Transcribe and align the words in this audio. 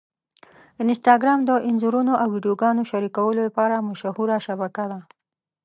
انسټاګرام 0.83 1.39
د 1.45 1.51
انځورونو 1.67 2.13
او 2.21 2.27
ویډیوګانو 2.35 2.81
شریکولو 2.91 3.39
لپاره 3.47 3.85
مشهوره 3.89 4.37
شبکه 4.45 4.83
ده. 4.91 4.99